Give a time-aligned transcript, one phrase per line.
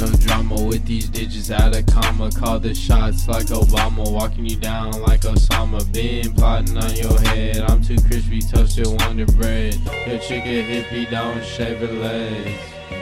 [0.00, 2.30] no drama with these digits out of comma.
[2.30, 5.80] Call the shots like Obama, walking you down like Osama.
[5.92, 7.58] Been plotting on your head.
[7.58, 9.74] I'm too crispy, toasted Wonder Bread.
[10.06, 12.99] Your chick a hippie, don't shave her legs.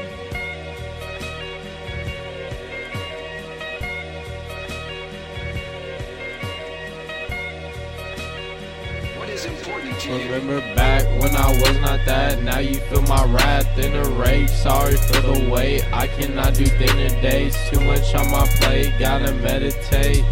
[9.46, 12.42] Remember back when I was not that.
[12.42, 14.50] Now you feel my wrath in a rage.
[14.50, 15.84] Sorry for the wait.
[15.92, 17.56] I cannot do dinner dates.
[17.70, 18.92] Too much on my plate.
[18.98, 20.24] Gotta meditate.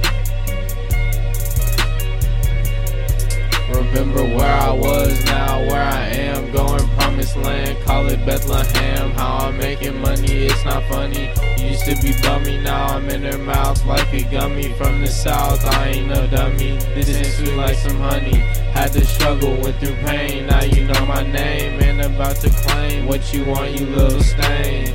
[3.69, 6.51] Remember where I was, now where I am.
[6.51, 9.11] Going promised land, call it Bethlehem.
[9.13, 11.31] How I'm making money, it's not funny.
[11.57, 14.75] Used to be bummy, now I'm in her mouth like a gummy.
[14.75, 16.77] From the south, I ain't no dummy.
[16.95, 18.37] This ain't sweet like some honey.
[18.77, 20.47] Had to struggle, went through pain.
[20.47, 24.89] Now you know my name and about to claim what you want, you little stain.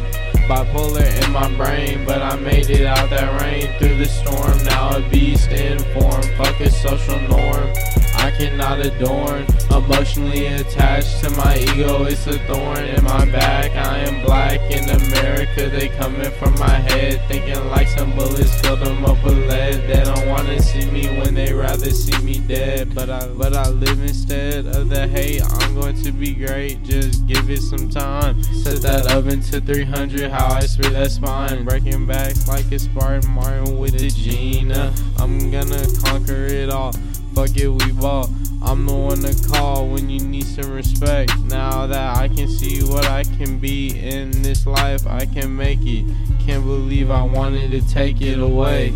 [0.47, 4.63] Bipolar in my brain, but I made it out that rain through the storm.
[4.65, 7.73] Now a beast in form, fuck a social norm.
[8.21, 12.03] I cannot adorn, emotionally attached to my ego.
[12.03, 13.71] It's a thorn in my back.
[13.71, 15.69] I am black in America.
[15.69, 19.87] They coming from my head, thinking like some bullets filled them up with lead.
[19.87, 22.93] They don't wanna see me when they rather see me dead.
[22.93, 25.41] But I, but I live instead of the hate.
[25.41, 26.83] I'm going to be great.
[26.83, 28.43] Just give it some time.
[28.43, 30.29] Set that oven to 300.
[30.29, 34.93] How I spit that spine, breaking backs like a Spartan Martin with a Gina.
[35.17, 36.93] I'm gonna conquer it all.
[37.41, 38.29] Fuck it, we ball.
[38.61, 41.35] I'm the one to call when you need some respect.
[41.45, 45.79] Now that I can see what I can be in this life, I can make
[45.81, 46.05] it.
[46.45, 48.91] Can't believe I wanted to take it away.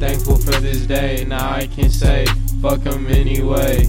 [0.00, 1.24] Thankful for this day.
[1.24, 2.26] Now I can say,
[2.60, 3.84] fuck fuck 'em anyway.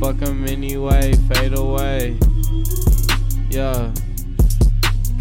[0.00, 1.14] Fuck Fuck 'em anyway.
[1.28, 2.18] Fade away.
[3.50, 3.92] Yeah.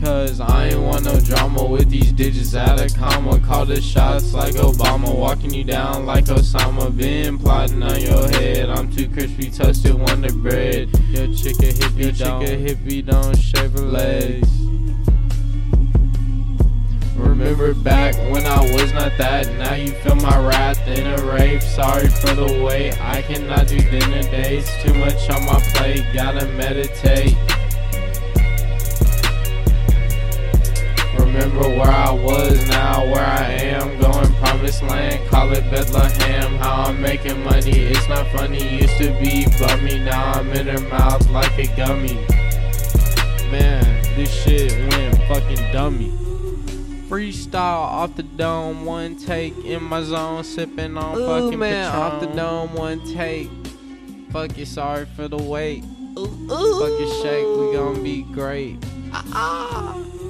[0.04, 3.40] Cause I ain't want no drama with these digits out of comma.
[3.40, 6.96] Call the shots like Obama, walking you down like Osama.
[6.96, 8.69] Been plotting on your head.
[8.69, 10.90] I'm too crispy, toasted Wonder Bread.
[11.08, 14.50] Your chick a hippie, your chick a hippie, don't shave her legs.
[17.16, 19.47] Remember back when I was not that.
[19.58, 21.64] Now you feel my wrath in a rave.
[21.64, 23.00] Sorry for the wait.
[23.00, 24.70] I cannot do dinner dates.
[24.84, 26.03] Too much on my plate.
[26.14, 27.38] Gotta meditate.
[34.79, 36.56] Promised land, call it Bethlehem.
[36.56, 38.81] How I'm making money, it's not funny.
[38.81, 42.16] Used to be bummy, now I'm in her mouth like a gummy.
[43.51, 43.84] Man,
[44.16, 46.11] this shit went fucking dummy.
[47.07, 52.03] Freestyle off the dome, one take in my zone, sipping on Ooh, fucking man, Patron.
[52.03, 53.50] off the dome, one take.
[54.31, 55.84] Fuck it, sorry for the wait.
[56.17, 56.79] Ooh, ooh.
[56.79, 58.78] Fuck it, shake, we gon' be great.
[59.11, 60.22] Ah, ah.